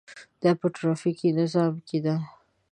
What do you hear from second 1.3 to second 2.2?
نظام کې ده.